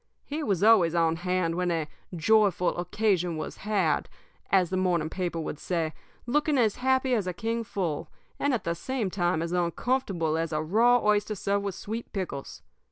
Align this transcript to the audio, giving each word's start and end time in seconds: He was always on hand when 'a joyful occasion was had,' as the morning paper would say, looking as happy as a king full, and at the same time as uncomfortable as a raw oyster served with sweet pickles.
He 0.25 0.41
was 0.41 0.63
always 0.63 0.95
on 0.95 1.17
hand 1.17 1.53
when 1.53 1.69
'a 1.69 1.87
joyful 2.15 2.75
occasion 2.79 3.37
was 3.37 3.57
had,' 3.57 4.09
as 4.49 4.71
the 4.71 4.75
morning 4.75 5.11
paper 5.11 5.39
would 5.39 5.59
say, 5.59 5.93
looking 6.25 6.57
as 6.57 6.77
happy 6.77 7.13
as 7.13 7.27
a 7.27 7.33
king 7.33 7.63
full, 7.63 8.09
and 8.39 8.51
at 8.51 8.63
the 8.63 8.73
same 8.73 9.11
time 9.11 9.43
as 9.43 9.51
uncomfortable 9.51 10.39
as 10.39 10.51
a 10.51 10.59
raw 10.63 10.97
oyster 11.03 11.35
served 11.35 11.65
with 11.65 11.75
sweet 11.75 12.11
pickles. 12.13 12.63